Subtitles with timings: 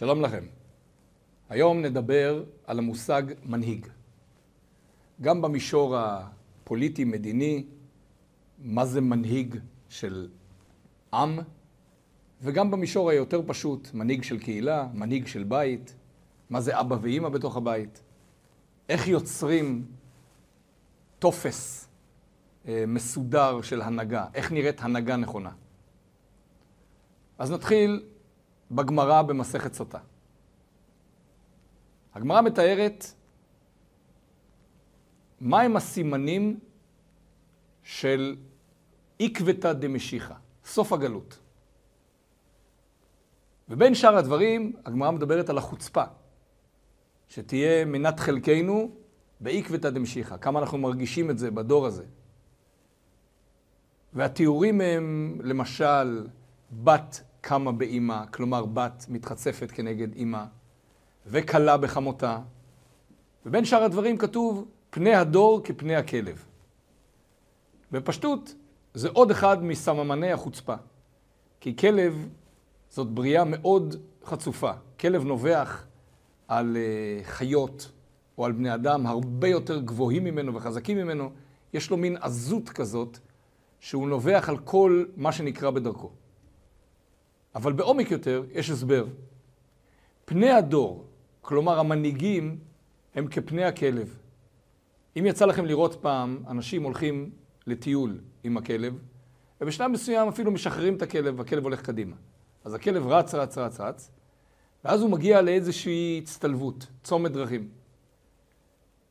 [0.00, 0.44] שלום לכם.
[1.48, 3.86] היום נדבר על המושג מנהיג.
[5.20, 7.66] גם במישור הפוליטי-מדיני,
[8.58, 9.56] מה זה מנהיג
[9.88, 10.28] של
[11.14, 11.38] עם,
[12.40, 15.94] וגם במישור היותר פשוט, מנהיג של קהילה, מנהיג של בית,
[16.50, 18.02] מה זה אבא ואימא בתוך הבית,
[18.88, 19.84] איך יוצרים
[21.18, 21.88] טופס
[22.68, 25.50] אה, מסודר של הנהגה, איך נראית הנהגה נכונה.
[27.38, 28.02] אז נתחיל
[28.70, 29.98] בגמרא במסכת סוטה.
[32.14, 33.04] הגמרא מתארת
[35.40, 36.60] מהם הסימנים
[37.82, 38.36] של
[39.20, 41.38] עקבתא דמשיחא, סוף הגלות.
[43.68, 46.04] ובין שאר הדברים, הגמרא מדברת על החוצפה,
[47.28, 48.90] שתהיה מנת חלקנו
[49.40, 52.04] בעקבתא דמשיחא, כמה אנחנו מרגישים את זה בדור הזה.
[54.12, 56.26] והתיאורים הם, למשל,
[56.72, 60.46] בת קמה באימה, כלומר בת מתחצפת כנגד אימה,
[61.26, 62.38] וכלה בחמותה.
[63.46, 66.44] ובין שאר הדברים כתוב, פני הדור כפני הכלב.
[67.92, 68.54] בפשטות,
[68.94, 70.74] זה עוד אחד מסממני החוצפה.
[71.60, 72.28] כי כלב
[72.90, 74.72] זאת בריאה מאוד חצופה.
[75.00, 75.86] כלב נובח
[76.48, 77.90] על uh, חיות
[78.38, 81.30] או על בני אדם הרבה יותר גבוהים ממנו וחזקים ממנו.
[81.72, 83.18] יש לו מין עזות כזאת,
[83.80, 86.10] שהוא נובח על כל מה שנקרא בדרכו.
[87.54, 89.06] אבל בעומק יותר יש הסבר.
[90.24, 91.06] פני הדור,
[91.40, 92.58] כלומר המנהיגים,
[93.14, 94.16] הם כפני הכלב.
[95.16, 97.30] אם יצא לכם לראות פעם אנשים הולכים
[97.66, 98.98] לטיול עם הכלב,
[99.60, 102.16] ובשלב מסוים אפילו משחררים את הכלב והכלב הולך קדימה.
[102.64, 104.10] אז הכלב רץ, רץ, רץ, רץ,
[104.84, 107.68] ואז הוא מגיע לאיזושהי הצטלבות, צומת דרכים.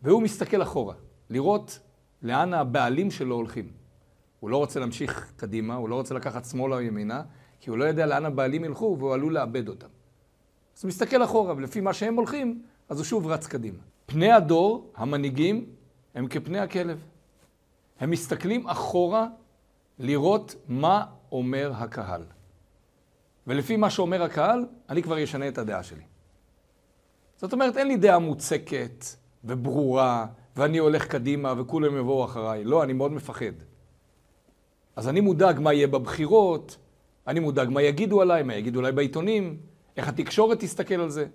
[0.01, 0.95] והוא מסתכל אחורה,
[1.29, 1.79] לראות
[2.21, 3.71] לאן הבעלים שלו הולכים.
[4.39, 7.23] הוא לא רוצה להמשיך קדימה, הוא לא רוצה לקחת שמאלה או ימינה,
[7.59, 9.87] כי הוא לא יודע לאן הבעלים ילכו והוא עלול לאבד אותם.
[10.77, 13.77] אז הוא מסתכל אחורה, ולפי מה שהם הולכים, אז הוא שוב רץ קדימה.
[14.05, 15.65] פני הדור, המנהיגים,
[16.15, 17.03] הם כפני הכלב.
[17.99, 19.27] הם מסתכלים אחורה
[19.99, 22.23] לראות מה אומר הקהל.
[23.47, 26.03] ולפי מה שאומר הקהל, אני כבר אשנה את הדעה שלי.
[27.37, 29.05] זאת אומרת, אין לי דעה מוצקת
[29.43, 32.63] וברורה, ואני הולך קדימה וכולם יבואו אחריי.
[32.63, 33.51] לא, אני מאוד מפחד.
[34.95, 36.77] אז אני מודאג מה יהיה בבחירות,
[37.29, 39.57] אני מודאג מה יגידו עליי, מה יגידו עליי בעיתונים,
[39.97, 41.25] איך התקשורת תסתכל על זה.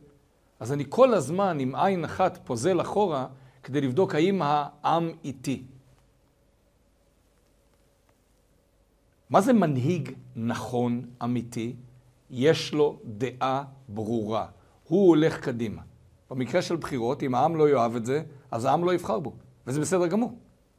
[0.60, 3.26] אז אני כל הזמן עם עין אחת פוזל אחורה
[3.62, 5.62] כדי לבדוק האם העם איתי.
[9.30, 11.76] מה זה מנהיג נכון, אמיתי?
[12.30, 14.46] יש לו דעה ברורה.
[14.88, 15.82] הוא הולך קדימה.
[16.30, 19.32] במקרה של בחירות, אם העם לא יאהב את זה, אז העם לא יבחר בו.
[19.66, 20.38] וזה בסדר גמור.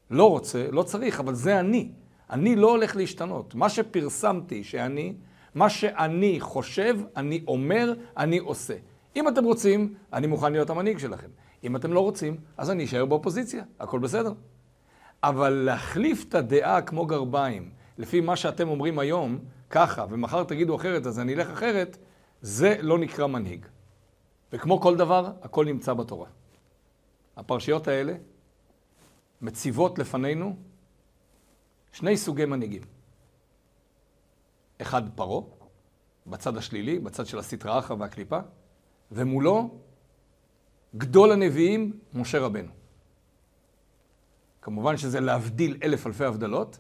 [0.09, 1.92] לא רוצה, לא צריך, אבל זה אני.
[2.30, 3.56] אני לא הולך להשתנות.
[3.56, 5.13] מה שפרסמתי שאני,
[5.56, 8.75] מה שאני חושב, אני אומר, אני עושה.
[9.16, 11.28] אם אתם רוצים, אני מוכן להיות המנהיג שלכם.
[11.64, 14.34] אם אתם לא רוצים, אז אני אשאר באופוזיציה, הכל בסדר.
[15.24, 21.08] אבל להחליף את הדעה כמו גרביים, לפי מה שאתם אומרים היום, ככה, ומחר תגידו אחרת,
[21.08, 21.97] אז אני אלך אחרת,
[22.41, 23.66] זה לא נקרא מנהיג.
[24.53, 26.28] וכמו כל דבר, הכל נמצא בתורה.
[27.38, 28.14] הפרשיות האלה
[29.41, 30.56] מציבות לפנינו
[31.96, 32.82] שני סוגי מנהיגים.
[34.82, 35.42] אחד פרעה,
[36.28, 38.40] בצד השלילי, בצד של הסטרא אחרא והקליפה,
[39.12, 39.70] ומולו
[40.98, 42.72] גדול הנביאים, משה רבנו.
[44.62, 46.78] כמובן שזה להבדיל אלף אלפי הבדלות,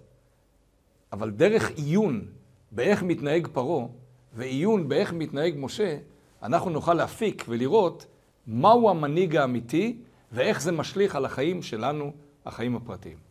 [1.13, 2.27] אבל דרך עיון
[2.71, 3.87] באיך מתנהג פרעה
[4.33, 5.97] ועיון באיך מתנהג משה,
[6.43, 8.05] אנחנו נוכל להפיק ולראות
[8.47, 10.01] מהו המנהיג האמיתי
[10.31, 12.11] ואיך זה משליך על החיים שלנו,
[12.45, 13.24] החיים הפרטיים.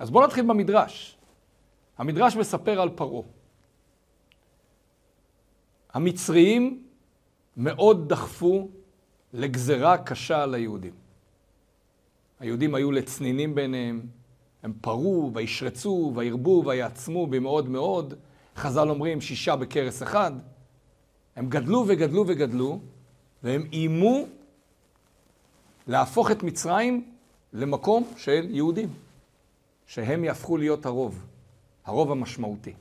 [0.00, 1.16] אז בואו נתחיל במדרש.
[1.98, 3.22] המדרש מספר על פרעה.
[5.92, 6.82] המצריים
[7.56, 8.68] מאוד דחפו
[9.32, 10.92] לגזרה קשה על היהודים.
[12.40, 14.02] היהודים היו לצנינים בעיניהם,
[14.62, 18.14] הם פרו וישרצו וירבו ויעצמו במאוד מאוד.
[18.56, 20.32] חז"ל אומרים שישה בכרס אחד.
[21.36, 22.80] הם גדלו וגדלו וגדלו,
[23.42, 24.26] והם איימו
[25.86, 27.10] להפוך את מצרים
[27.52, 28.88] למקום של יהודים.
[29.90, 31.26] שהם יהפכו להיות הרוב,
[31.84, 32.72] הרוב המשמעותי.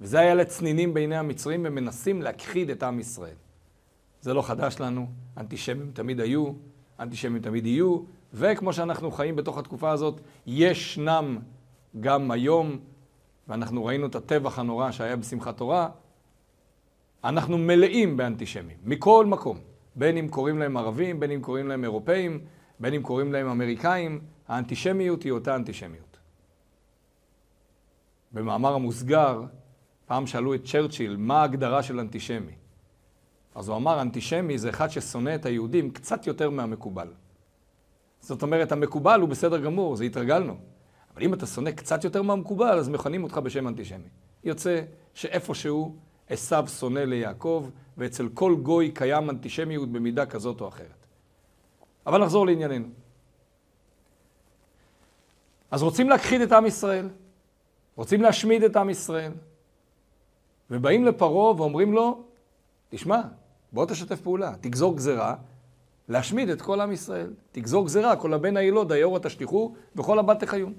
[0.00, 3.34] וזה היה לצנינים בעיני המצרים, הם מנסים להכחיד את עם ישראל.
[4.20, 5.06] זה לא חדש לנו,
[5.36, 6.52] אנטישמים תמיד היו,
[7.00, 7.98] אנטישמים תמיד יהיו,
[8.34, 11.38] וכמו שאנחנו חיים בתוך התקופה הזאת, ישנם
[12.00, 12.78] גם היום,
[13.48, 15.88] ואנחנו ראינו את הטבח הנורא שהיה בשמחת תורה,
[17.24, 19.58] אנחנו מלאים באנטישמים, מכל מקום.
[19.96, 22.40] בין אם קוראים להם ערבים, בין אם קוראים להם אירופאים,
[22.80, 26.18] בין אם קוראים להם אמריקאים, האנטישמיות היא אותה אנטישמיות.
[28.32, 29.44] במאמר המוסגר,
[30.06, 32.52] פעם שאלו את צ'רצ'יל, מה ההגדרה של אנטישמי?
[33.54, 37.08] אז הוא אמר, אנטישמי זה אחד ששונא את היהודים קצת יותר מהמקובל.
[38.20, 40.56] זאת אומרת, המקובל הוא בסדר גמור, זה התרגלנו.
[41.14, 44.08] אבל אם אתה שונא קצת יותר מהמקובל, אז מכנים אותך בשם אנטישמי.
[44.44, 44.82] יוצא
[45.14, 45.96] שאיפשהו
[46.28, 51.06] עשו שונא ליעקב, ואצל כל גוי קיים אנטישמיות במידה כזאת או אחרת.
[52.06, 52.99] אבל נחזור לענייננו.
[55.70, 57.08] אז רוצים להכחיד את עם ישראל,
[57.96, 59.32] רוצים להשמיד את עם ישראל,
[60.70, 62.24] ובאים לפרעה ואומרים לו,
[62.88, 63.20] תשמע,
[63.72, 65.34] בוא תשתף פעולה, תגזור גזרה,
[66.08, 67.32] להשמיד את כל עם ישראל.
[67.52, 70.74] תגזור גזרה, כל הבן הילוד, היאורה תשליכו, וכל הבת תחיון.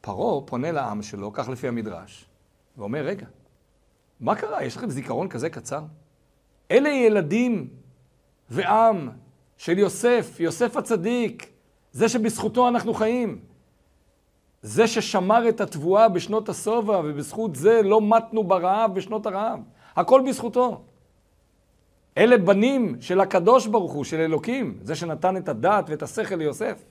[0.00, 2.26] פרעה פונה לעם שלו, כך לפי המדרש,
[2.76, 3.26] ואומר, רגע,
[4.20, 4.64] מה קרה?
[4.64, 5.82] יש לכם זיכרון כזה קצר?
[6.70, 7.68] אלה ילדים
[8.50, 9.08] ועם
[9.56, 11.50] של יוסף, יוסף הצדיק,
[11.92, 13.38] זה שבזכותו אנחנו חיים.
[14.62, 19.60] זה ששמר את התבואה בשנות השובע, ובזכות זה לא מתנו ברעב בשנות הרעב.
[19.96, 20.82] הכל בזכותו.
[22.18, 26.84] אלה בנים של הקדוש ברוך הוא, של אלוקים, זה שנתן את הדעת ואת השכל ליוסף.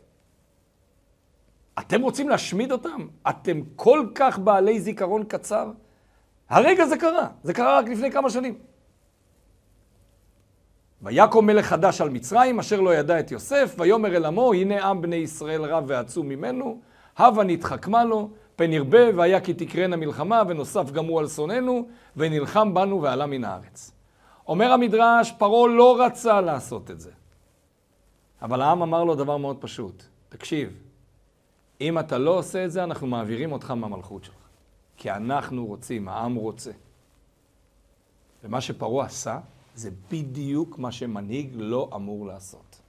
[1.79, 3.07] אתם רוצים להשמיד אותם?
[3.29, 5.71] אתם כל כך בעלי זיכרון קצר?
[6.49, 8.57] הרגע זה קרה, זה קרה רק לפני כמה שנים.
[11.01, 15.01] ויקום מלך חדש על מצרים, אשר לא ידע את יוסף, ויאמר אל עמו, הנה עם
[15.01, 16.79] בני ישראל רב ועצום ממנו,
[17.17, 22.73] הבה נתחכמה לו, פן ירבה, והיה כי תקרנה מלחמה, ונוסף גם הוא על שונאינו, ונלחם
[22.73, 23.91] בנו ועלה מן הארץ.
[24.47, 27.11] אומר המדרש, פרעה לא רצה לעשות את זה.
[28.41, 30.79] אבל העם אמר לו דבר מאוד פשוט, תקשיב,
[31.81, 34.35] אם אתה לא עושה את זה, אנחנו מעבירים אותך מהמלכות שלך.
[34.97, 36.71] כי אנחנו רוצים, העם רוצה.
[38.43, 39.39] ומה שפרעה עשה,
[39.77, 42.81] זה בדיוק מה שמנהיג לא אמור לעשות.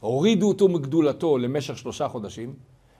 [0.00, 2.54] הורידו אותו מגדולתו למשך שלושה חודשים,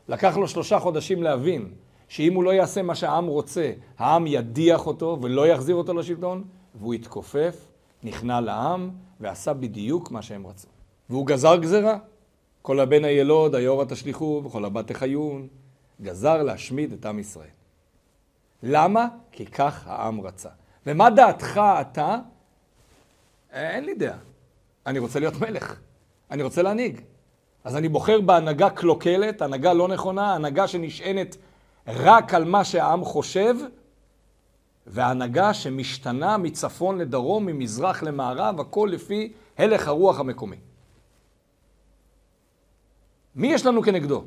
[0.08, 1.72] לקח לו שלושה חודשים להבין
[2.08, 6.44] שאם הוא לא יעשה מה שהעם רוצה, העם ידיח אותו ולא יחזיר אותו לשלטון,
[6.74, 7.68] והוא התכופף,
[8.02, 8.90] נכנע לעם
[9.20, 10.68] ועשה בדיוק מה שהם רצו.
[11.10, 11.98] והוא גזר גזרה.
[12.62, 15.48] כל הבן הילוד, היאורה תשליכו, וכל הבת תחיון.
[16.02, 17.48] גזר להשמיד את עם ישראל.
[18.62, 19.08] למה?
[19.32, 20.48] כי כך העם רצה.
[20.86, 22.18] ומה דעתך אתה?
[23.52, 24.18] אין לי דעה.
[24.86, 25.74] אני רוצה להיות מלך.
[26.30, 27.00] אני רוצה להנהיג.
[27.64, 31.36] אז אני בוחר בהנהגה קלוקלת, הנהגה לא נכונה, הנהגה שנשענת
[31.86, 33.54] רק על מה שהעם חושב,
[34.86, 40.56] והנהגה שמשתנה מצפון לדרום, ממזרח למערב, הכל לפי הלך הרוח המקומי.
[43.34, 44.24] מי יש לנו כנגדו?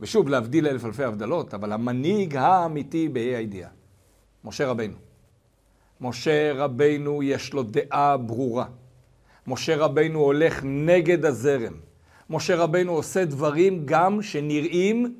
[0.00, 3.70] ושוב, להבדיל אלף אלפי הבדלות, אבל המנהיג האמיתי בה"א הידיעה,
[4.44, 5.07] משה רבינו.
[6.00, 8.66] משה רבינו יש לו דעה ברורה.
[9.46, 11.74] משה רבינו הולך נגד הזרם.
[12.30, 15.16] משה רבינו עושה דברים גם שנראים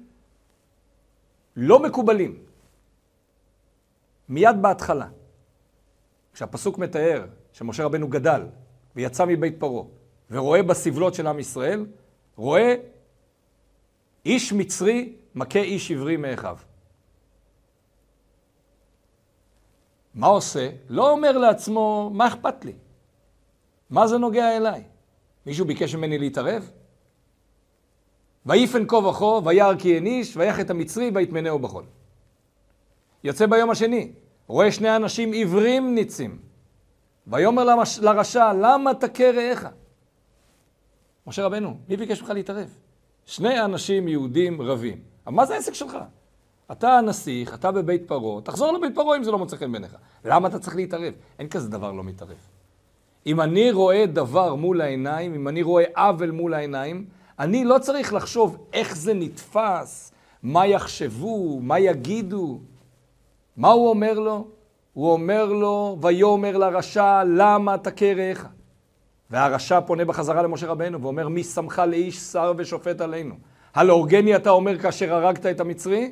[1.56, 2.38] לא מקובלים.
[4.28, 5.08] מיד בהתחלה,
[6.32, 8.42] כשהפסוק מתאר שמשה רבנו גדל
[8.96, 9.84] ויצא מבית פרעה
[10.30, 11.86] ורואה בסבלות של עם ישראל,
[12.36, 12.74] רואה
[14.26, 16.58] איש מצרי מכה איש עברי מאחיו.
[20.18, 20.70] מה עושה?
[20.88, 22.72] לא אומר לעצמו, מה אכפת לי?
[23.90, 24.82] מה זה נוגע אליי?
[25.46, 26.70] מישהו ביקש ממני להתערב?
[28.46, 31.84] ויפן כה וכה, וירא כי איש, ויח את המצרי, ויטמנהו בחול.
[33.24, 34.12] יוצא ביום השני,
[34.46, 36.38] רואה שני אנשים עיוורים ניצים.
[37.26, 37.64] ויאמר.
[38.00, 39.66] לרשע, למה תכה רעך?
[41.26, 42.78] משה רבנו, מי ביקש ממך להתערב?
[43.26, 45.00] שני אנשים יהודים רבים.
[45.26, 45.96] מה זה העסק שלך?
[46.72, 49.96] אתה הנסיך, אתה בבית פרעה, תחזור לבית פרעה אם זה לא מוצא חן בעיניך.
[50.24, 51.12] למה אתה צריך להתערב?
[51.38, 52.36] אין כזה דבר לא מתערב.
[53.26, 57.04] אם אני רואה דבר מול העיניים, אם אני רואה עוול מול העיניים,
[57.38, 62.60] אני לא צריך לחשוב איך זה נתפס, מה יחשבו, מה יגידו.
[63.56, 64.48] מה הוא אומר לו?
[64.92, 68.46] הוא אומר לו, ויאמר לרשע, למה תכה רעך?
[69.30, 73.34] והרשע פונה בחזרה למשה רבנו ואומר, מי שמך לאיש שר ושופט עלינו?
[73.74, 74.06] הלא
[74.36, 76.10] אתה אומר כאשר הרגת את המצרי?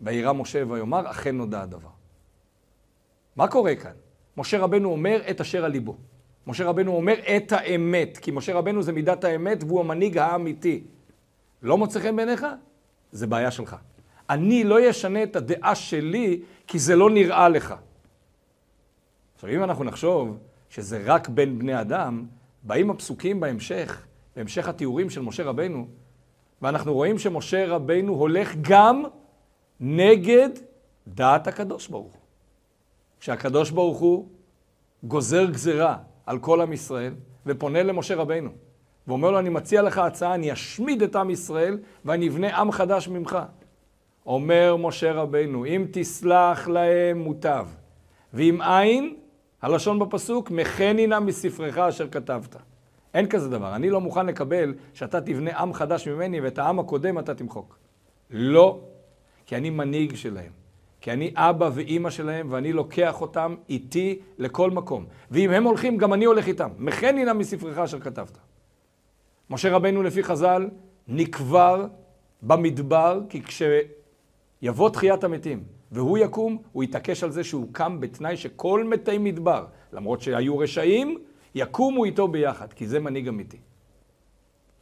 [0.00, 1.88] וירא משה ויאמר, אכן נודע הדבר.
[3.36, 3.92] מה קורה כאן?
[4.36, 5.96] משה רבנו אומר את אשר על ליבו.
[6.46, 10.84] משה רבנו אומר את האמת, כי משה רבנו זה מידת האמת והוא המנהיג האמיתי.
[11.62, 12.46] לא מוצא חן בעיניך?
[13.12, 13.76] זה בעיה שלך.
[14.30, 17.74] אני לא אשנה את הדעה שלי כי זה לא נראה לך.
[19.34, 20.38] עכשיו, אם אנחנו נחשוב
[20.70, 22.26] שזה רק בין בני אדם,
[22.62, 25.88] באים הפסוקים בהמשך, בהמשך התיאורים של משה רבנו,
[26.62, 29.04] ואנחנו רואים שמשה רבנו הולך גם
[29.80, 30.48] נגד
[31.08, 32.22] דעת הקדוש ברוך הוא.
[33.20, 34.28] כשהקדוש ברוך הוא
[35.02, 37.14] גוזר גזרה על כל עם ישראל
[37.46, 38.50] ופונה למשה רבנו
[39.08, 43.08] ואומר לו, אני מציע לך הצעה, אני אשמיד את עם ישראל ואני אבנה עם חדש
[43.08, 43.38] ממך.
[44.26, 47.66] אומר משה רבנו, אם תסלח להם מוטב,
[48.34, 49.16] ואם אין,
[49.62, 52.56] הלשון בפסוק, מחני נא מספרך אשר כתבת.
[53.14, 53.76] אין כזה דבר.
[53.76, 57.78] אני לא מוכן לקבל שאתה תבנה עם חדש ממני ואת העם הקודם אתה תמחוק.
[58.30, 58.80] לא,
[59.48, 60.52] כי אני מנהיג שלהם.
[61.00, 65.06] כי אני אבא ואימא שלהם ואני לוקח אותם איתי לכל מקום.
[65.30, 66.70] ואם הם הולכים, גם אני הולך איתם.
[66.78, 68.38] מחני נא מספרך אשר כתבת.
[69.50, 70.68] משה רבנו לפי חז"ל
[71.08, 71.86] נקבר
[72.42, 75.62] במדבר, כי כשיבוא תחיית המתים
[75.92, 81.18] והוא יקום, הוא יתעקש על זה שהוא קם בתנאי שכל מתי מדבר, למרות שהיו רשעים,
[81.54, 83.58] יקומו איתו ביחד, כי זה מנהיג אמיתי.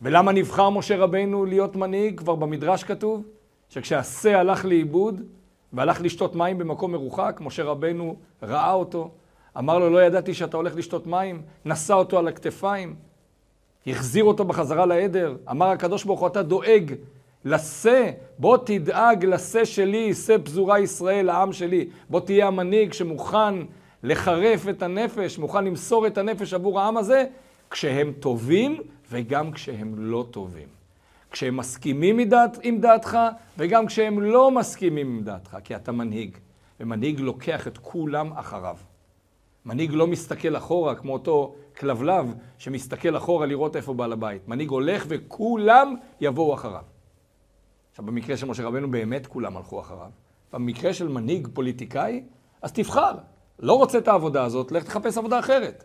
[0.02, 2.18] ולמה נבחר משה רבנו להיות מנהיג?
[2.18, 3.24] כבר במדרש כתוב
[3.68, 5.20] שכשהשה הלך לאיבוד
[5.72, 9.10] והלך לשתות מים במקום מרוחק, משה רבנו ראה אותו,
[9.58, 12.96] אמר לו, לא ידעתי שאתה הולך לשתות מים, נשא אותו על הכתפיים,
[13.86, 16.94] החזיר אותו בחזרה לעדר, אמר הקדוש ברוך הוא, אתה דואג
[17.44, 21.88] לשה, בוא תדאג לשה שלי, שא פזורה ישראל, העם שלי.
[22.10, 23.54] בוא תהיה המנהיג שמוכן
[24.02, 27.24] לחרף את הנפש, מוכן למסור את הנפש עבור העם הזה,
[27.70, 28.80] כשהם טובים
[29.10, 30.68] וגם כשהם לא טובים.
[31.36, 33.18] כשהם מסכימים מדעת, עם דעתך
[33.58, 36.38] וגם כשהם לא מסכימים עם דעתך, כי אתה מנהיג,
[36.80, 38.76] ומנהיג לוקח את כולם אחריו.
[39.64, 44.48] מנהיג לא מסתכל אחורה כמו אותו כלבלב שמסתכל אחורה לראות איפה בעל הבית.
[44.48, 46.82] מנהיג הולך וכולם יבואו אחריו.
[47.90, 50.10] עכשיו, במקרה של משה רבנו באמת כולם הלכו אחריו.
[50.52, 52.22] במקרה של מנהיג פוליטיקאי,
[52.62, 53.12] אז תבחר.
[53.58, 55.84] לא רוצה את העבודה הזאת, לך תחפש עבודה אחרת.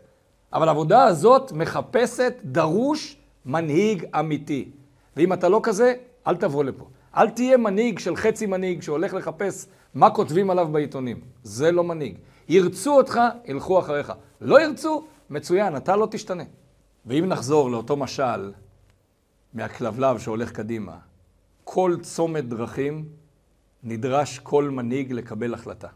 [0.52, 3.16] אבל העבודה הזאת מחפשת, דרוש,
[3.46, 4.70] מנהיג אמיתי.
[5.16, 5.94] ואם אתה לא כזה,
[6.26, 6.88] אל תבוא לפה.
[7.16, 11.20] אל תהיה מנהיג של חצי מנהיג שהולך לחפש מה כותבים עליו בעיתונים.
[11.42, 12.18] זה לא מנהיג.
[12.48, 14.12] ירצו אותך, ילכו אחריך.
[14.40, 16.44] לא ירצו, מצוין, אתה לא תשתנה.
[17.06, 18.52] ואם נחזור לאותו משל
[19.54, 20.96] מהכלבלב שהולך קדימה,
[21.64, 23.08] כל צומת דרכים
[23.82, 25.88] נדרש כל מנהיג לקבל החלטה.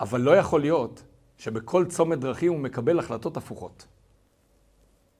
[0.00, 1.02] אבל לא יכול להיות
[1.38, 3.86] שבכל צומת דרכים הוא מקבל החלטות הפוכות.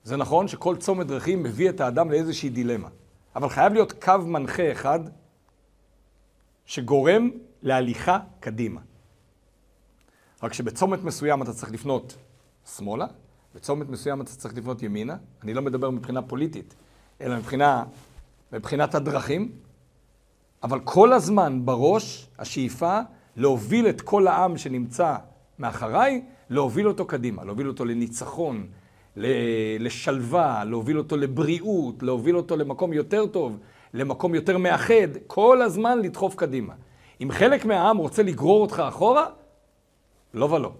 [0.05, 2.89] זה נכון שכל צומת דרכים מביא את האדם לאיזושהי דילמה,
[3.37, 5.01] אבל חייב להיות קו מנחה אחד
[6.67, 7.31] שגורם
[7.63, 8.81] להליכה קדימה.
[10.43, 12.17] רק שבצומת מסוים אתה צריך לפנות
[12.77, 13.07] שמאלה,
[13.55, 15.17] בצומת מסוים אתה צריך לפנות ימינה.
[15.43, 16.75] אני לא מדבר מבחינה פוליטית,
[17.21, 17.85] אלא מבחינה
[18.53, 19.53] מבחינת הדרכים,
[20.63, 23.01] אבל כל הזמן בראש השאיפה
[23.37, 25.17] להוביל את כל העם שנמצא
[25.59, 28.67] מאחריי, להוביל אותו קדימה, להוביל אותו לניצחון,
[29.79, 33.59] לשלווה, להוביל אותו לבריאות, להוביל אותו למקום יותר טוב,
[33.95, 36.75] למקום יותר מאחד, כל הזמן לדחוף קדימה.
[37.23, 39.27] אם חלק מהעם רוצה לגרור אותך אחורה,
[40.35, 40.73] לא ולא.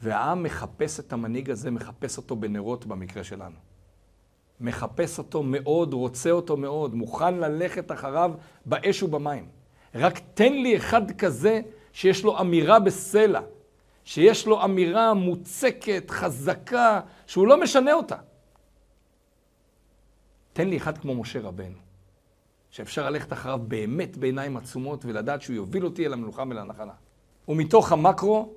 [0.00, 3.56] והעם מחפש את המנהיג הזה, מחפש אותו בנרות במקרה שלנו.
[4.60, 8.32] מחפש אותו מאוד, רוצה אותו מאוד, מוכן ללכת אחריו
[8.66, 9.48] באש ובמים.
[9.94, 11.60] רק תן לי אחד כזה
[11.92, 13.40] שיש לו אמירה בסלע,
[14.08, 18.16] שיש לו אמירה מוצקת, חזקה, שהוא לא משנה אותה.
[20.52, 21.76] תן לי אחד כמו משה רבנו,
[22.70, 26.92] שאפשר ללכת אחריו באמת בעיניים עצומות ולדעת שהוא יוביל אותי אל המלוכה ולנחלה.
[27.48, 28.52] ומתוך המקרו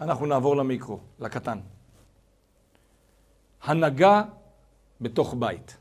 [0.00, 1.58] אנחנו נעבור למיקרו, לקטן.
[3.62, 4.22] הנהגה
[5.00, 5.76] בתוך בית.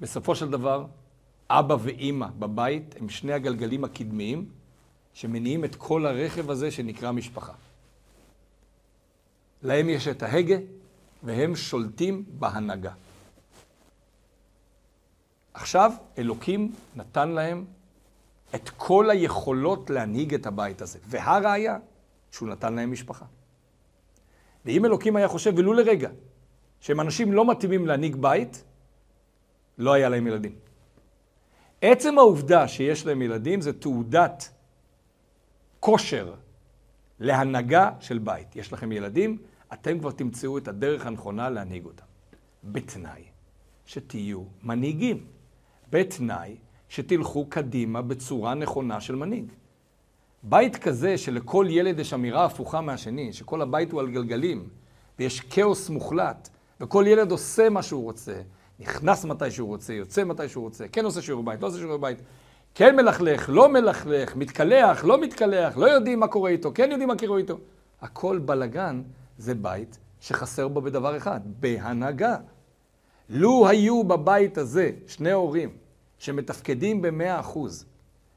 [0.00, 0.86] בסופו של דבר,
[1.50, 4.50] אבא ואימא בבית הם שני הגלגלים הקדמיים
[5.12, 7.52] שמניעים את כל הרכב הזה שנקרא משפחה.
[9.62, 10.56] להם יש את ההגה
[11.22, 12.92] והם שולטים בהנהגה.
[15.54, 17.64] עכשיו אלוקים נתן להם
[18.54, 20.98] את כל היכולות להנהיג את הבית הזה.
[21.06, 21.78] והראיה,
[22.30, 23.24] שהוא נתן להם משפחה.
[24.64, 26.10] ואם אלוקים היה חושב ולו לרגע
[26.80, 28.64] שהם אנשים לא מתאימים להנהיג בית,
[29.78, 30.54] לא היה להם ילדים.
[31.80, 34.50] עצם העובדה שיש להם ילדים זה תעודת
[35.80, 36.34] כושר
[37.20, 38.56] להנהגה של בית.
[38.56, 39.38] יש לכם ילדים,
[39.72, 42.04] אתם כבר תמצאו את הדרך הנכונה להנהיג אותם.
[42.64, 43.22] בתנאי
[43.86, 45.26] שתהיו מנהיגים.
[45.90, 46.56] בתנאי
[46.88, 49.52] שתלכו קדימה בצורה נכונה של מנהיג.
[50.42, 54.68] בית כזה שלכל ילד יש אמירה הפוכה מהשני, שכל הבית הוא על גלגלים,
[55.18, 56.48] ויש כאוס מוחלט,
[56.80, 58.40] וכל ילד עושה מה שהוא רוצה,
[58.80, 61.96] נכנס מתי שהוא רוצה, יוצא מתי שהוא רוצה, כן עושה שיעור בית, לא עושה שיעור
[61.96, 62.18] בית,
[62.78, 67.14] כן מלכלך, לא מלכלך, מתקלח, לא מתקלח, לא יודעים מה קורה איתו, כן יודעים מה
[67.18, 67.58] קורה איתו.
[68.02, 69.02] הכל בלגן
[69.38, 72.36] זה בית שחסר בו בדבר אחד, בהנהגה.
[73.28, 75.70] לו היו בבית הזה שני הורים
[76.18, 77.84] שמתפקדים במאה אחוז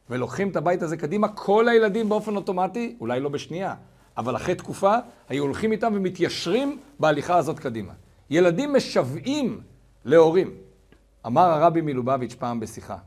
[0.10, 3.76] ולוקחים את הבית הזה קדימה, כל הילדים באופן אוטומטי, אולי לא בשנייה,
[4.18, 4.96] אבל אחרי תקופה,
[5.30, 7.94] היו הולכים איתם ומתיישרים בהליכה הזאת קדימה.
[8.30, 9.62] ילדים משוועים
[10.06, 10.52] להורים.
[11.26, 12.98] אמר הרבי מלובביץ' פעם בשיחה,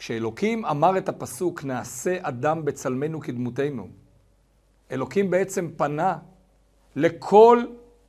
[0.00, 3.88] כשאלוקים אמר את הפסוק, נעשה אדם בצלמנו כדמותנו,
[4.90, 6.16] אלוקים בעצם פנה
[6.96, 7.64] לכל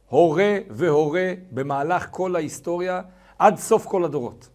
[0.08, 3.02] הורה והורה במהלך כל ההיסטוריה
[3.40, 4.50] עד סוף כל הדורות.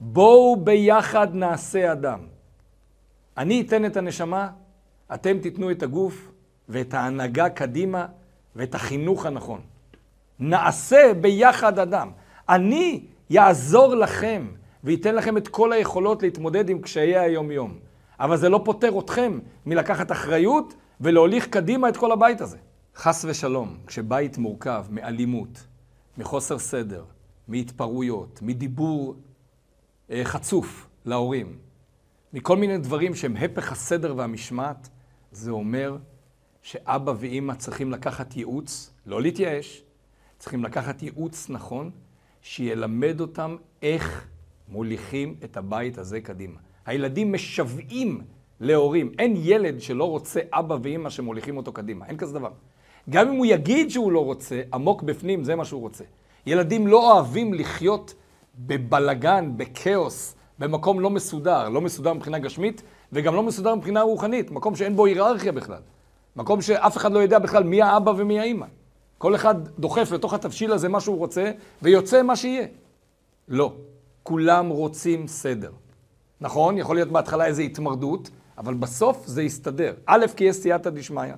[0.00, 2.20] בואו ביחד נעשה אדם.
[3.36, 4.50] אני אתן את הנשמה,
[5.14, 6.32] אתם תיתנו את הגוף
[6.68, 8.06] ואת ההנהגה קדימה
[8.56, 9.60] ואת החינוך הנכון.
[10.38, 12.10] נעשה ביחד אדם.
[12.48, 14.46] אני יעזור לכם
[14.84, 17.78] וייתן לכם את כל היכולות להתמודד עם קשיי היום-יום.
[18.20, 22.58] אבל זה לא פוטר אתכם מלקחת אחריות ולהוליך קדימה את כל הבית הזה.
[22.96, 25.66] חס ושלום, כשבית מורכב מאלימות,
[26.18, 27.04] מחוסר סדר,
[27.48, 29.14] מהתפרעויות, מדיבור
[30.10, 31.58] אה, חצוף להורים,
[32.32, 34.88] מכל מיני דברים שהם הפך הסדר והמשמעת,
[35.32, 35.96] זה אומר
[36.62, 39.82] שאבא ואימא צריכים לקחת ייעוץ, לא להתייאש,
[40.38, 41.90] צריכים לקחת ייעוץ נכון,
[42.42, 44.28] שילמד אותם איך
[44.70, 46.58] מוליכים את הבית הזה קדימה.
[46.86, 48.20] הילדים משוועים
[48.60, 49.12] להורים.
[49.18, 52.06] אין ילד שלא רוצה אבא ואימא שמוליכים אותו קדימה.
[52.06, 52.50] אין כזה דבר.
[53.10, 56.04] גם אם הוא יגיד שהוא לא רוצה, עמוק בפנים זה מה שהוא רוצה.
[56.46, 58.14] ילדים לא אוהבים לחיות
[58.58, 61.68] בבלגן, בכאוס, במקום לא מסודר.
[61.68, 64.50] לא מסודר מבחינה גשמית, וגם לא מסודר מבחינה רוחנית.
[64.50, 65.80] מקום שאין בו היררכיה בכלל.
[66.36, 68.66] מקום שאף אחד לא יודע בכלל מי האבא ומי האימא.
[69.18, 72.66] כל אחד דוחף לתוך התבשיל הזה מה שהוא רוצה, ויוצא מה שיהיה.
[73.48, 73.72] לא.
[74.22, 75.70] כולם רוצים סדר.
[76.40, 79.94] נכון, יכול להיות בהתחלה איזו התמרדות, אבל בסוף זה יסתדר.
[80.06, 81.34] א', כי יש סייעתא דשמיא,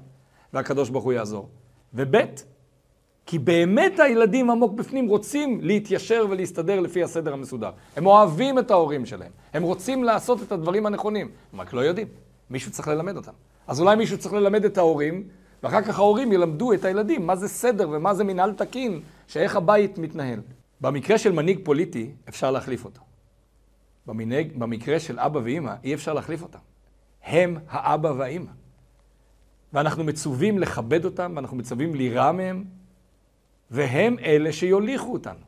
[0.53, 1.49] והקדוש ברוך הוא יעזור.
[1.95, 2.17] וב',
[3.27, 7.71] כי באמת הילדים עמוק בפנים רוצים להתיישר ולהסתדר לפי הסדר המסודר.
[7.97, 12.09] הם אוהבים את ההורים שלהם, הם רוצים לעשות את הדברים הנכונים, הם רק לא יודעים.
[12.51, 13.33] מישהו צריך ללמד אותם.
[13.67, 15.25] אז אולי מישהו צריך ללמד את ההורים,
[15.63, 19.99] ואחר כך ההורים ילמדו את הילדים מה זה סדר ומה זה מנהל תקין, שאיך הבית
[19.99, 20.41] מתנהל.
[20.83, 23.01] במקרה של מנהיג פוליטי, אפשר להחליף אותו.
[24.07, 26.59] במנהג, במקרה של אבא ואימא, אי אפשר להחליף אותם.
[27.23, 28.51] הם האבא והאימא.
[29.73, 32.65] ואנחנו מצווים לכבד אותם, ואנחנו מצווים לירא מהם,
[33.71, 35.41] והם אלה שיוליכו אותנו.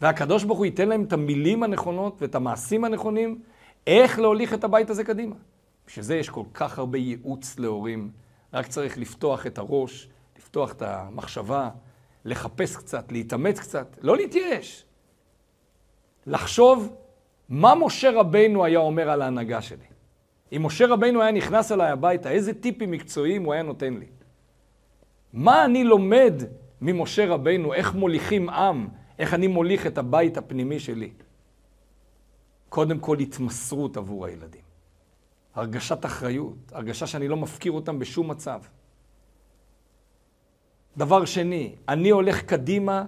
[0.00, 3.42] והקדוש ברוך הוא ייתן להם את המילים הנכונות ואת המעשים הנכונים,
[3.86, 5.36] איך להוליך את הבית הזה קדימה.
[5.86, 8.10] בשביל זה יש כל כך הרבה ייעוץ להורים,
[8.52, 11.70] רק צריך לפתוח את הראש, לפתוח את המחשבה,
[12.26, 14.84] לחפש קצת, להתאמץ קצת, לא להתייאש.
[16.26, 16.96] לחשוב
[17.48, 19.84] מה משה רבינו היה אומר על ההנהגה שלי.
[20.52, 24.06] אם משה רבינו היה נכנס אליי הביתה, איזה טיפים מקצועיים הוא היה נותן לי?
[25.32, 26.42] מה אני לומד
[26.80, 31.10] ממשה רבינו, איך מוליכים עם, איך אני מוליך את הבית הפנימי שלי?
[32.68, 34.66] קודם כל התמסרות עבור הילדים.
[35.54, 38.60] הרגשת אחריות, הרגשה שאני לא מפקיר אותם בשום מצב.
[40.96, 43.04] דבר שני, אני הולך קדימה,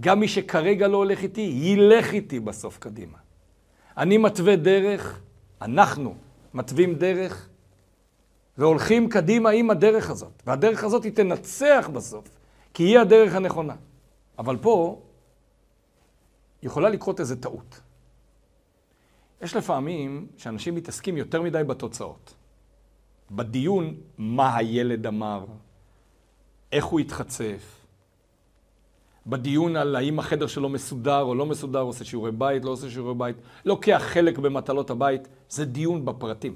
[0.00, 3.18] גם מי שכרגע לא הולך איתי, ילך איתי בסוף קדימה.
[3.96, 5.20] אני מתווה דרך,
[5.62, 6.14] אנחנו
[6.54, 7.48] מתווים דרך,
[8.58, 10.42] והולכים קדימה עם הדרך הזאת.
[10.46, 12.28] והדרך הזאת היא תנצח בסוף,
[12.74, 13.74] כי היא הדרך הנכונה.
[14.38, 15.00] אבל פה
[16.62, 17.80] יכולה לקרות איזו טעות.
[19.42, 22.34] יש לפעמים שאנשים מתעסקים יותר מדי בתוצאות.
[23.30, 25.44] בדיון, מה הילד אמר,
[26.72, 27.80] איך הוא התחצף,
[29.26, 33.14] בדיון על האם החדר שלו מסודר או לא מסודר, עושה שיעורי בית, לא עושה שיעורי
[33.14, 36.54] בית, לוקח חלק במטלות הבית, זה דיון בפרטים.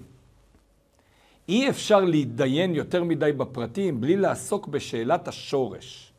[1.48, 6.12] אי אפשר להתדיין יותר מדי בפרטים בלי לעסוק בשאלת השורש.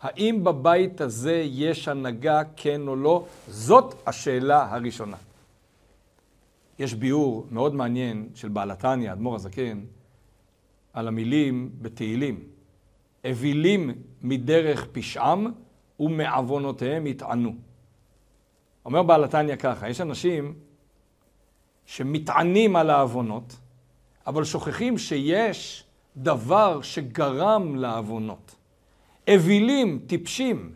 [0.00, 3.26] האם בבית הזה יש הנהגה, כן או לא?
[3.48, 5.16] זאת השאלה הראשונה.
[6.78, 9.80] יש ביאור מאוד מעניין של בעל התניא, אדמו"ר הזקן,
[10.92, 12.51] על המילים בתהילים.
[13.24, 13.90] אווילים
[14.22, 15.52] מדרך פשעם
[16.00, 17.54] ומעוונותיהם יטענו.
[18.84, 20.54] אומר בעל התניא ככה, יש אנשים
[21.86, 23.56] שמטענים על העוונות,
[24.26, 25.84] אבל שוכחים שיש
[26.16, 28.54] דבר שגרם לעוונות.
[29.28, 30.72] אווילים, טיפשים,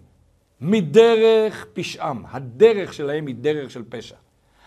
[0.61, 2.25] מדרך פשעם.
[2.27, 4.17] הדרך שלהם היא דרך של פשע.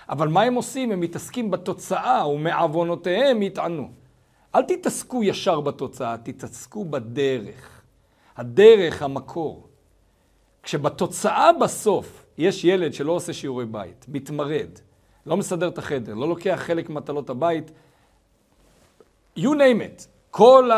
[0.10, 0.92] אבל מה הם עושים?
[0.92, 3.92] הם מתעסקים בתוצאה, ומעוונותיהם יטענו.
[4.56, 7.82] אל תתעסקו ישר בתוצאה, תתעסקו בדרך.
[8.38, 9.68] הדרך, המקור.
[10.64, 14.70] כשבתוצאה בסוף יש ילד שלא עושה שיעורי בית, מתמרד,
[15.26, 17.72] לא מסדר את החדר, לא לוקח חלק ממטלות הבית,
[19.40, 20.72] you name it, כל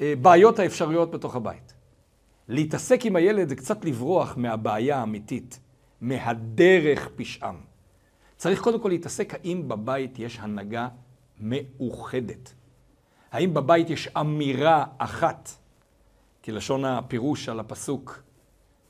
[0.00, 1.74] הבעיות האפשריות בתוך הבית.
[2.48, 5.60] להתעסק עם הילד זה קצת לברוח מהבעיה האמיתית,
[6.00, 7.56] מהדרך פשעם.
[8.36, 10.88] צריך קודם כל להתעסק האם בבית יש הנהגה
[11.40, 12.54] מאוחדת.
[13.32, 15.50] האם בבית יש אמירה אחת,
[16.44, 18.22] כלשון הפירוש על הפסוק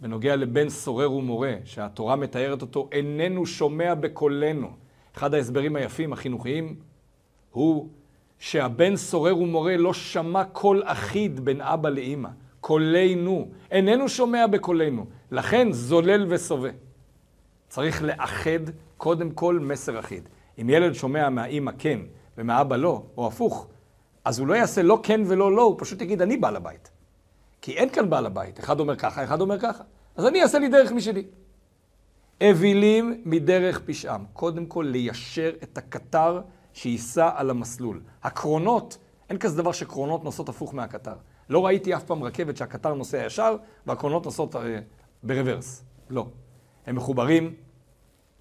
[0.01, 4.71] בנוגע לבן סורר ומורה, שהתורה מתארת אותו, איננו שומע בקולנו.
[5.17, 6.77] אחד ההסברים היפים, החינוכיים,
[7.51, 7.89] הוא
[8.39, 12.29] שהבן סורר ומורה לא שמע קול אחיד בין אבא לאימא.
[12.61, 13.49] קולנו.
[13.71, 15.07] איננו שומע בקולנו.
[15.31, 16.69] לכן זולל וסובה.
[17.69, 18.61] צריך לאחד
[18.97, 20.29] קודם כל מסר אחיד.
[20.61, 22.01] אם ילד שומע מהאימא כן
[22.39, 23.69] ומהאבא לא, או הפוך,
[24.25, 26.91] אז הוא לא יעשה לא כן ולא לא, הוא פשוט יגיד, אני בעל הבית.
[27.61, 28.61] כי אין כאן בעל הבית.
[28.61, 29.85] אחד אומר ככה, אחד אומר ככה.
[30.17, 31.25] אז אני אעשה לי דרך משלי.
[32.43, 34.25] אווילים מדרך פשעם.
[34.33, 36.41] קודם כל, ליישר את הקטר
[36.73, 38.01] שייסע על המסלול.
[38.23, 38.99] הקרונות,
[39.31, 41.15] אין כזה דבר שקרונות נוסעות הפוך מהקטר.
[41.49, 43.57] לא ראיתי אף פעם רכבת שהקטר נוסע ישר
[43.87, 44.79] והקרונות נוסעות אה,
[45.23, 45.85] ברוורס.
[46.11, 46.27] לא.
[46.87, 47.55] הם מחוברים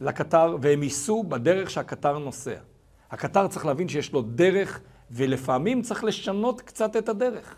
[0.01, 2.55] לקטר והם ייסעו בדרך שהקטר נוסע.
[3.11, 4.81] הקטר צריך להבין שיש לו דרך,
[5.12, 7.56] ולפעמים צריך לשנות קצת את הדרך.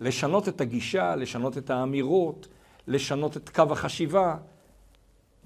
[0.00, 2.48] לשנות את הגישה, לשנות את האמירות,
[2.86, 4.36] לשנות את קו החשיבה.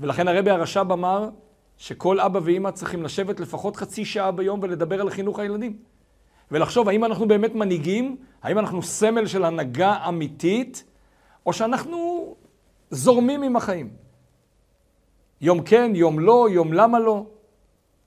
[0.00, 1.28] ולכן הרבי הרש"ב אמר
[1.76, 5.76] שכל אבא ואימא צריכים לשבת לפחות חצי שעה ביום ולדבר על חינוך הילדים.
[6.50, 10.84] ולחשוב האם אנחנו באמת מנהיגים, האם אנחנו סמל של הנהגה אמיתית,
[11.46, 12.34] או שאנחנו
[12.90, 13.90] זורמים עם החיים.
[15.40, 17.26] יום כן, יום לא, יום למה לא.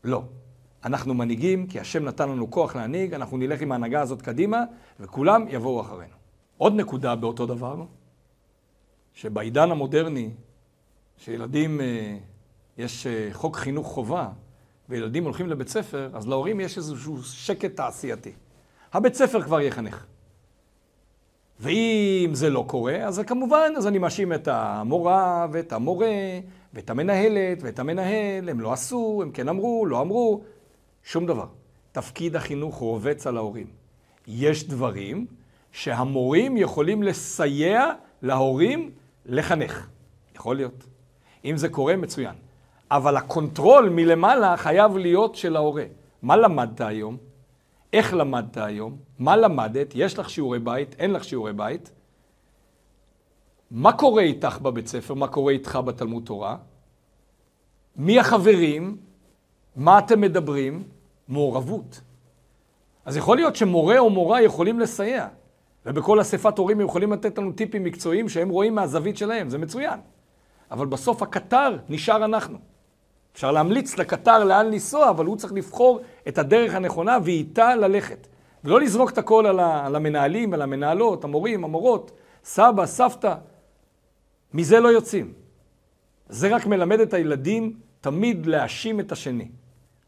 [0.04, 0.22] לא.
[0.86, 4.64] אנחנו מנהיגים, כי השם נתן לנו כוח להנהיג, אנחנו נלך עם ההנהגה הזאת קדימה,
[5.00, 6.14] וכולם יבואו אחרינו.
[6.58, 7.84] עוד נקודה באותו דבר,
[9.14, 10.30] שבעידן המודרני,
[11.18, 12.18] שילדים, אה,
[12.78, 14.30] יש אה, חוק חינוך חובה,
[14.90, 18.32] וילדים הולכים לבית ספר, אז להורים יש איזשהו שקט תעשייתי.
[18.94, 20.06] הבית ספר כבר יחנך.
[21.60, 26.08] ואם זה לא קורה, אז כמובן, אז אני מאשים את המורה ואת המורה
[26.74, 30.44] ואת המנהלת ואת המנהל, הם לא עשו, הם כן אמרו, לא אמרו,
[31.04, 31.46] שום דבר.
[31.92, 33.68] תפקיד החינוך רובץ על ההורים.
[34.28, 35.26] יש דברים
[35.72, 38.92] שהמורים יכולים לסייע להורים
[39.26, 39.88] לחנך.
[40.36, 40.86] יכול להיות.
[41.46, 42.36] אם זה קורה, מצוין.
[42.92, 45.86] אבל ה control מלמעלה חייב להיות של ההורה.
[46.22, 47.18] מה למדת היום?
[47.94, 48.98] איך למדת היום?
[49.20, 49.94] מה למדת?
[49.96, 50.96] יש לך שיעורי בית?
[51.00, 51.92] אין לך שיעורי בית?
[53.72, 55.14] מה קורה איתך בבית ספר?
[55.14, 56.58] מה קורה איתך בתלמוד תורה?
[57.96, 58.98] מי החברים?
[59.76, 60.84] מה אתם מדברים?
[61.28, 62.02] מעורבות.
[63.06, 65.28] אז יכול להיות שמורה או מורה יכולים לסייע,
[65.86, 70.00] ובכל אספת הורים הם יכולים לתת לנו טיפים מקצועיים שהם רואים מהזווית שלהם, זה מצוין.
[70.72, 72.58] אבל בסוף הקטר נשאר אנחנו.
[73.34, 78.28] אפשר להמליץ לקטר לאן לנסוע, אבל הוא צריך לבחור את הדרך הנכונה ואיתה ללכת.
[78.64, 82.12] ולא לזרוק את הכל על המנהלים, על המנהלות, המורים, המורות,
[82.44, 83.36] סבא, סבתא.
[84.54, 85.34] מזה לא יוצאים.
[86.30, 89.48] זה רק מלמד את הילדים תמיד להאשים את השני.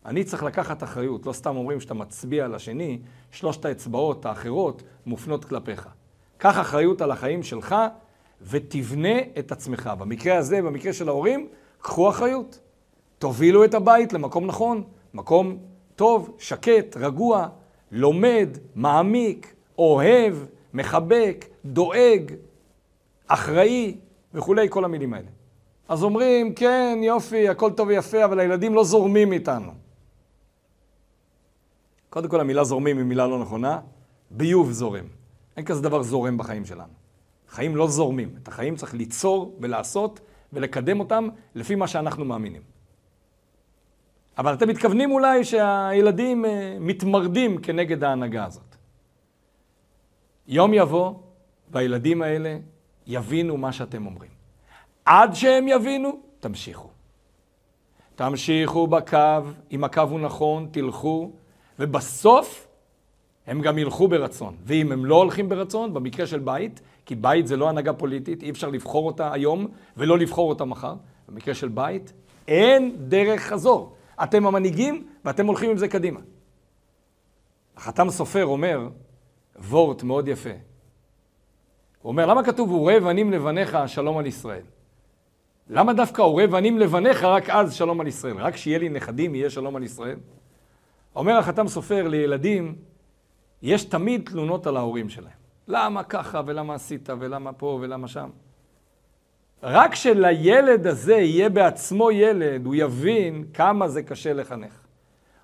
[0.06, 3.00] אני צריך לקחת אחריות, לא סתם אומרים שאתה מצביע על השני,
[3.32, 5.88] שלושת האצבעות האחרות מופנות כלפיך.
[6.38, 7.76] קח אחריות על החיים שלך
[8.42, 9.92] ותבנה את עצמך.
[10.00, 11.48] במקרה הזה, במקרה של ההורים,
[11.80, 12.60] קחו אחריות.
[13.20, 15.58] תובילו את הבית למקום נכון, מקום
[15.96, 17.48] טוב, שקט, רגוע,
[17.92, 20.36] לומד, מעמיק, אוהב,
[20.74, 22.34] מחבק, דואג,
[23.28, 23.96] אחראי
[24.34, 25.28] וכולי, כל המילים האלה.
[25.90, 29.85] אז אומרים, כן, יופי, הכל טוב ויפה, אבל הילדים לא זורמים איתנו.
[32.16, 33.80] קודם כל, המילה זורמים היא מילה לא נכונה,
[34.32, 35.06] ביוב זורם.
[35.58, 36.94] אין כזה דבר זורם בחיים שלנו.
[37.50, 38.36] חיים לא זורמים.
[38.44, 40.20] את החיים צריך ליצור ולעשות
[40.54, 42.62] ולקדם אותם לפי מה שאנחנו מאמינים.
[44.38, 48.76] אבל אתם מתכוונים אולי שהילדים אה, מתמרדים כנגד ההנהגה הזאת.
[50.48, 51.14] יום יבוא
[51.72, 52.58] והילדים האלה
[53.08, 54.32] יבינו מה שאתם אומרים.
[55.06, 56.90] עד שהם יבינו, תמשיכו.
[58.16, 59.18] תמשיכו בקו,
[59.72, 61.32] אם הקו הוא נכון, תלכו,
[61.80, 62.68] ובסוף
[63.48, 64.56] הם גם ילכו ברצון.
[64.64, 68.50] ואם הם לא הולכים ברצון, במקרה של בית, כי בית זה לא הנהגה פוליטית, אי
[68.50, 70.96] אפשר לבחור אותה היום ולא לבחור אותה מחר.
[71.30, 72.14] במקרה של בית,
[72.48, 73.96] אין דרך חזור.
[74.24, 76.20] אתם המנהיגים ואתם הולכים עם זה קדימה.
[77.78, 78.90] החתם סופר אומר,
[79.60, 80.50] וורט מאוד יפה.
[82.02, 84.64] הוא אומר, למה כתוב וראה בנים לבניך שלום על ישראל?
[85.70, 88.38] למה דווקא וראה בנים לבניך רק אז שלום על ישראל?
[88.38, 90.18] רק שיהיה לי נכדים יהיה שלום על ישראל?
[91.16, 92.76] אומר החתם סופר, לילדים
[93.62, 95.46] יש תמיד תלונות על ההורים שלהם.
[95.68, 98.30] למה ככה ולמה עשית ולמה פה ולמה שם?
[99.64, 104.80] רק כשלילד הזה יהיה בעצמו ילד, הוא יבין כמה זה קשה לחנך.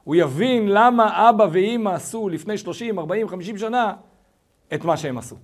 [0.03, 3.93] הוא יבין למה אבא ואימא עשו לפני 30, 40, 50 שנה
[4.73, 5.35] את מה שהם עשו.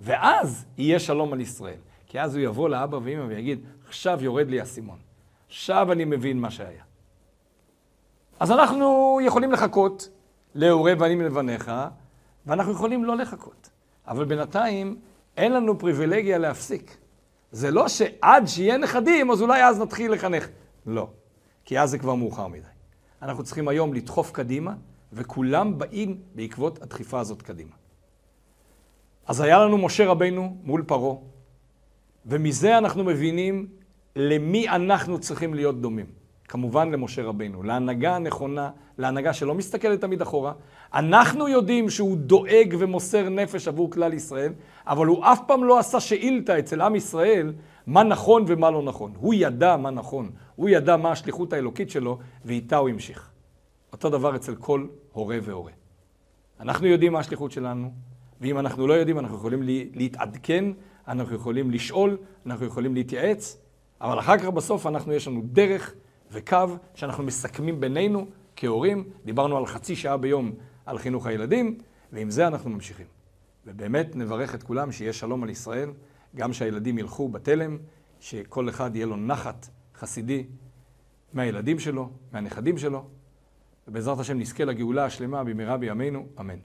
[0.00, 1.78] ואז יהיה שלום על ישראל.
[2.06, 4.98] כי אז הוא יבוא לאבא ואימא ויגיד, עכשיו יורד לי האסימון.
[5.48, 6.82] עכשיו אני מבין מה שהיה.
[8.40, 10.08] אז אנחנו יכולים לחכות
[10.54, 11.70] להורה בנים לבניך,
[12.46, 13.70] ואנחנו יכולים לא לחכות.
[14.08, 14.98] אבל בינתיים
[15.36, 16.96] אין לנו פריבילגיה להפסיק.
[17.52, 20.48] זה לא שעד שיהיה נכדים, אז אולי אז נתחיל לחנך.
[20.86, 21.08] לא,
[21.64, 22.66] כי אז זה כבר מאוחר מדי.
[23.22, 24.74] אנחנו צריכים היום לדחוף קדימה
[25.12, 27.74] וכולם באים בעקבות הדחיפה הזאת קדימה.
[29.26, 31.16] אז היה לנו משה רבינו מול פרעה,
[32.26, 33.68] ומזה אנחנו מבינים
[34.16, 36.19] למי אנחנו צריכים להיות דומים.
[36.50, 40.52] כמובן למשה רבינו, להנהגה הנכונה, להנהגה שלא מסתכלת תמיד אחורה.
[40.94, 44.52] אנחנו יודעים שהוא דואג ומוסר נפש עבור כלל ישראל,
[44.86, 47.52] אבל הוא אף פעם לא עשה שאילתה אצל עם ישראל
[47.86, 49.12] מה נכון ומה לא נכון.
[49.16, 53.30] הוא ידע מה נכון, הוא ידע מה השליחות האלוקית שלו, ואיתה הוא המשיך.
[53.92, 55.72] אותו דבר אצל כל הורה והורה.
[56.60, 57.90] אנחנו יודעים מה השליחות שלנו,
[58.40, 59.62] ואם אנחנו לא יודעים, אנחנו יכולים
[59.94, 60.64] להתעדכן,
[61.08, 63.58] אנחנו יכולים לשאול, אנחנו יכולים להתייעץ,
[64.00, 65.94] אבל אחר כך בסוף אנחנו, יש לנו דרך
[66.32, 69.04] וקו שאנחנו מסכמים בינינו כהורים.
[69.24, 70.52] דיברנו על חצי שעה ביום
[70.86, 71.78] על חינוך הילדים,
[72.12, 73.06] ועם זה אנחנו ממשיכים.
[73.66, 75.90] ובאמת נברך את כולם שיהיה שלום על ישראל,
[76.36, 77.78] גם שהילדים ילכו בתלם,
[78.20, 80.46] שכל אחד יהיה לו נחת חסידי
[81.32, 83.04] מהילדים שלו, מהנכדים שלו,
[83.88, 86.58] ובעזרת השם נזכה לגאולה השלמה במהרה בימינו, אמן.